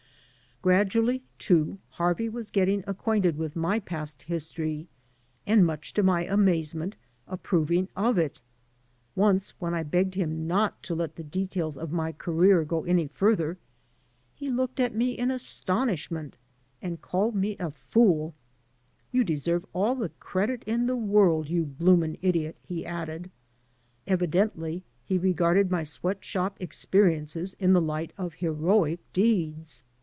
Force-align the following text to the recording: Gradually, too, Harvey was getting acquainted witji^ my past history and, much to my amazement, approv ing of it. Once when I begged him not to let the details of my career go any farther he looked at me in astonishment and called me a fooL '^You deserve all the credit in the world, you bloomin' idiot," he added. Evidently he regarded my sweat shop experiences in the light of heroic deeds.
Gradually, 0.63 1.23
too, 1.39 1.79
Harvey 1.89 2.29
was 2.29 2.51
getting 2.51 2.83
acquainted 2.85 3.35
witji^ 3.35 3.55
my 3.55 3.79
past 3.79 4.21
history 4.21 4.87
and, 5.47 5.65
much 5.65 5.91
to 5.95 6.03
my 6.03 6.23
amazement, 6.23 6.95
approv 7.27 7.71
ing 7.71 7.89
of 7.95 8.19
it. 8.19 8.41
Once 9.15 9.59
when 9.59 9.73
I 9.73 9.81
begged 9.81 10.13
him 10.13 10.45
not 10.45 10.83
to 10.83 10.93
let 10.93 11.15
the 11.15 11.23
details 11.23 11.77
of 11.77 11.91
my 11.91 12.11
career 12.11 12.63
go 12.63 12.83
any 12.83 13.07
farther 13.07 13.57
he 14.35 14.51
looked 14.51 14.79
at 14.79 14.93
me 14.93 15.13
in 15.17 15.31
astonishment 15.31 16.37
and 16.79 17.01
called 17.01 17.33
me 17.33 17.53
a 17.59 17.71
fooL 17.71 18.35
'^You 19.11 19.25
deserve 19.25 19.65
all 19.73 19.95
the 19.95 20.09
credit 20.19 20.61
in 20.67 20.85
the 20.85 20.95
world, 20.95 21.49
you 21.49 21.65
bloomin' 21.65 22.19
idiot," 22.21 22.55
he 22.61 22.85
added. 22.85 23.31
Evidently 24.05 24.83
he 25.03 25.17
regarded 25.17 25.71
my 25.71 25.81
sweat 25.83 26.23
shop 26.23 26.57
experiences 26.59 27.55
in 27.55 27.73
the 27.73 27.81
light 27.81 28.13
of 28.15 28.35
heroic 28.35 28.99
deeds. 29.11 29.85